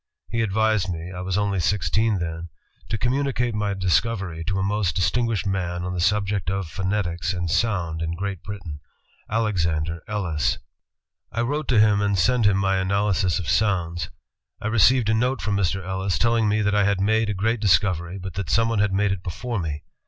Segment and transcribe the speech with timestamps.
[0.35, 2.49] He advised me— I was only sixteen then—
[2.89, 7.51] to communicate my discovery to a most distinguished man on the subject of phonetics and
[7.51, 8.79] sound in Great Britain,
[9.29, 10.57] Alexander Ellis.
[10.93, 14.09] *' I wrote to him and sent him my analysis of sounds....
[14.59, 15.85] I received a note from Mr.
[15.85, 19.11] Ellis telling me that I had made a great discovery, but that someone had made
[19.11, 19.83] it before me.